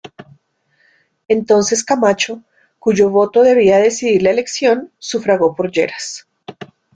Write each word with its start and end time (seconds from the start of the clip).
Entonces 1.27 1.83
Camacho, 1.83 2.41
cuyo 2.79 3.11
voto 3.11 3.43
debía 3.43 3.77
decidir 3.77 4.23
la 4.23 4.31
elección, 4.31 4.91
sufragó 4.97 5.53
por 5.55 5.69
Lleras. 5.71 6.27